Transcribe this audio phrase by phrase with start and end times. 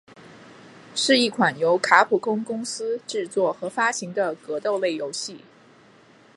[0.95, 5.41] 是一款由卡普空公司制作和发行的格斗类游戏。